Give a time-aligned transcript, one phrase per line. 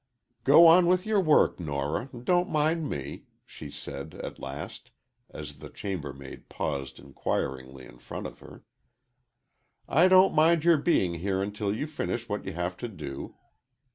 [0.45, 4.89] "Go on with your work, Nora, don't mind me," she said, at last,
[5.29, 8.63] as the chambermaid paused inquiringly in front of her.
[9.87, 13.35] "I don't mind your being here until you finish what you have to do.